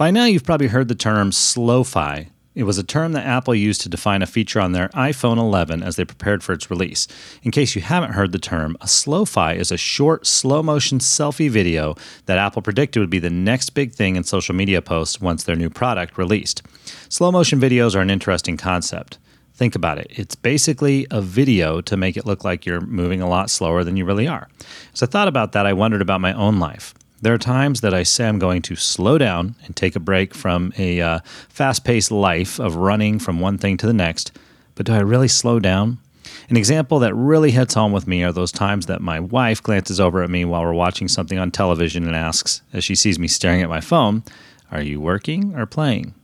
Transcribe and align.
By 0.00 0.10
now, 0.10 0.24
you've 0.24 0.44
probably 0.44 0.68
heard 0.68 0.88
the 0.88 0.94
term 0.94 1.30
slofie. 1.30 2.30
It 2.54 2.62
was 2.62 2.78
a 2.78 2.82
term 2.82 3.12
that 3.12 3.26
Apple 3.26 3.54
used 3.54 3.82
to 3.82 3.90
define 3.90 4.22
a 4.22 4.26
feature 4.26 4.58
on 4.58 4.72
their 4.72 4.88
iPhone 4.94 5.36
11 5.36 5.82
as 5.82 5.96
they 5.96 6.06
prepared 6.06 6.42
for 6.42 6.54
its 6.54 6.70
release. 6.70 7.06
In 7.42 7.50
case 7.50 7.76
you 7.76 7.82
haven't 7.82 8.14
heard 8.14 8.32
the 8.32 8.38
term, 8.38 8.78
a 8.80 8.86
slofie 8.86 9.56
is 9.56 9.70
a 9.70 9.76
short, 9.76 10.26
slow-motion 10.26 11.00
selfie 11.00 11.50
video 11.50 11.96
that 12.24 12.38
Apple 12.38 12.62
predicted 12.62 13.00
would 13.00 13.10
be 13.10 13.18
the 13.18 13.28
next 13.28 13.74
big 13.74 13.92
thing 13.92 14.16
in 14.16 14.24
social 14.24 14.54
media 14.54 14.80
posts 14.80 15.20
once 15.20 15.44
their 15.44 15.54
new 15.54 15.68
product 15.68 16.16
released. 16.16 16.62
Slow-motion 17.10 17.60
videos 17.60 17.94
are 17.94 18.00
an 18.00 18.08
interesting 18.08 18.56
concept. 18.56 19.18
Think 19.52 19.74
about 19.74 19.98
it. 19.98 20.06
It's 20.08 20.34
basically 20.34 21.06
a 21.10 21.20
video 21.20 21.82
to 21.82 21.96
make 21.98 22.16
it 22.16 22.24
look 22.24 22.42
like 22.42 22.64
you're 22.64 22.80
moving 22.80 23.20
a 23.20 23.28
lot 23.28 23.50
slower 23.50 23.84
than 23.84 23.98
you 23.98 24.06
really 24.06 24.26
are. 24.26 24.48
As 24.94 25.02
I 25.02 25.06
thought 25.06 25.28
about 25.28 25.52
that, 25.52 25.66
I 25.66 25.74
wondered 25.74 26.00
about 26.00 26.22
my 26.22 26.32
own 26.32 26.58
life. 26.58 26.94
There 27.22 27.34
are 27.34 27.38
times 27.38 27.82
that 27.82 27.92
I 27.92 28.02
say 28.02 28.26
I'm 28.26 28.38
going 28.38 28.62
to 28.62 28.76
slow 28.76 29.18
down 29.18 29.54
and 29.66 29.76
take 29.76 29.94
a 29.94 30.00
break 30.00 30.34
from 30.34 30.72
a 30.78 31.02
uh, 31.02 31.20
fast 31.50 31.84
paced 31.84 32.10
life 32.10 32.58
of 32.58 32.76
running 32.76 33.18
from 33.18 33.40
one 33.40 33.58
thing 33.58 33.76
to 33.76 33.86
the 33.86 33.92
next, 33.92 34.32
but 34.74 34.86
do 34.86 34.94
I 34.94 35.00
really 35.00 35.28
slow 35.28 35.60
down? 35.60 35.98
An 36.48 36.56
example 36.56 36.98
that 37.00 37.14
really 37.14 37.50
hits 37.50 37.74
home 37.74 37.92
with 37.92 38.06
me 38.06 38.24
are 38.24 38.32
those 38.32 38.52
times 38.52 38.86
that 38.86 39.02
my 39.02 39.20
wife 39.20 39.62
glances 39.62 40.00
over 40.00 40.22
at 40.22 40.30
me 40.30 40.46
while 40.46 40.62
we're 40.62 40.72
watching 40.72 41.08
something 41.08 41.38
on 41.38 41.50
television 41.50 42.06
and 42.06 42.16
asks, 42.16 42.62
as 42.72 42.84
she 42.84 42.94
sees 42.94 43.18
me 43.18 43.28
staring 43.28 43.60
at 43.60 43.68
my 43.68 43.80
phone, 43.80 44.22
Are 44.70 44.80
you 44.80 44.98
working 44.98 45.54
or 45.54 45.66
playing? 45.66 46.14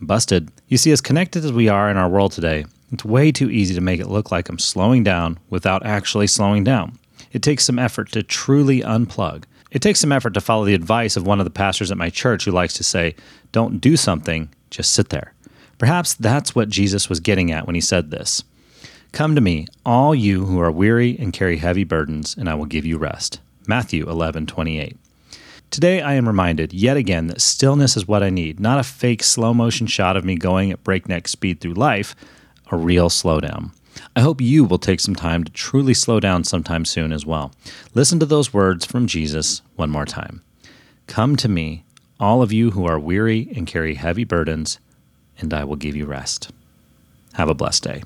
Busted. 0.00 0.52
You 0.68 0.76
see, 0.76 0.92
as 0.92 1.00
connected 1.00 1.44
as 1.44 1.52
we 1.52 1.68
are 1.68 1.90
in 1.90 1.96
our 1.96 2.08
world 2.08 2.30
today, 2.30 2.64
it's 2.92 3.04
way 3.04 3.32
too 3.32 3.50
easy 3.50 3.74
to 3.74 3.80
make 3.80 3.98
it 3.98 4.08
look 4.08 4.30
like 4.30 4.48
I'm 4.48 4.60
slowing 4.60 5.02
down 5.02 5.40
without 5.50 5.84
actually 5.84 6.28
slowing 6.28 6.62
down. 6.62 7.00
It 7.32 7.42
takes 7.42 7.64
some 7.64 7.80
effort 7.80 8.12
to 8.12 8.22
truly 8.22 8.82
unplug 8.82 9.44
it 9.74 9.82
takes 9.82 10.00
some 10.00 10.12
effort 10.12 10.32
to 10.34 10.40
follow 10.40 10.64
the 10.64 10.72
advice 10.72 11.16
of 11.16 11.26
one 11.26 11.40
of 11.40 11.44
the 11.44 11.50
pastors 11.50 11.90
at 11.90 11.98
my 11.98 12.08
church 12.08 12.44
who 12.44 12.52
likes 12.52 12.74
to 12.74 12.84
say, 12.84 13.16
Don't 13.50 13.80
do 13.80 13.96
something, 13.96 14.48
just 14.70 14.92
sit 14.92 15.08
there. 15.08 15.34
Perhaps 15.78 16.14
that's 16.14 16.54
what 16.54 16.68
Jesus 16.68 17.08
was 17.08 17.18
getting 17.18 17.50
at 17.50 17.66
when 17.66 17.74
he 17.74 17.80
said 17.80 18.10
this 18.10 18.44
Come 19.10 19.34
to 19.34 19.40
me, 19.40 19.66
all 19.84 20.14
you 20.14 20.46
who 20.46 20.60
are 20.60 20.70
weary 20.70 21.18
and 21.18 21.32
carry 21.32 21.56
heavy 21.56 21.82
burdens, 21.82 22.36
and 22.38 22.48
I 22.48 22.54
will 22.54 22.66
give 22.66 22.86
you 22.86 22.96
rest. 22.98 23.40
Matthew 23.66 24.08
11 24.08 24.46
28. 24.46 24.96
Today, 25.70 26.00
I 26.00 26.14
am 26.14 26.28
reminded 26.28 26.72
yet 26.72 26.96
again 26.96 27.26
that 27.26 27.40
stillness 27.40 27.96
is 27.96 28.06
what 28.06 28.22
I 28.22 28.30
need, 28.30 28.60
not 28.60 28.78
a 28.78 28.84
fake 28.84 29.24
slow 29.24 29.52
motion 29.52 29.88
shot 29.88 30.16
of 30.16 30.24
me 30.24 30.36
going 30.36 30.70
at 30.70 30.84
breakneck 30.84 31.26
speed 31.26 31.60
through 31.60 31.74
life, 31.74 32.14
a 32.70 32.76
real 32.76 33.08
slowdown. 33.08 33.72
I 34.16 34.20
hope 34.20 34.40
you 34.40 34.64
will 34.64 34.78
take 34.78 35.00
some 35.00 35.14
time 35.14 35.44
to 35.44 35.52
truly 35.52 35.94
slow 35.94 36.20
down 36.20 36.44
sometime 36.44 36.84
soon 36.84 37.12
as 37.12 37.26
well. 37.26 37.52
Listen 37.94 38.18
to 38.20 38.26
those 38.26 38.52
words 38.52 38.84
from 38.84 39.06
Jesus 39.06 39.62
one 39.76 39.90
more 39.90 40.06
time 40.06 40.42
Come 41.06 41.36
to 41.36 41.48
me, 41.48 41.84
all 42.18 42.42
of 42.42 42.52
you 42.52 42.70
who 42.70 42.86
are 42.86 42.98
weary 42.98 43.48
and 43.54 43.66
carry 43.66 43.94
heavy 43.94 44.24
burdens, 44.24 44.78
and 45.38 45.52
I 45.52 45.64
will 45.64 45.76
give 45.76 45.96
you 45.96 46.06
rest. 46.06 46.50
Have 47.34 47.48
a 47.48 47.54
blessed 47.54 47.82
day. 47.82 48.02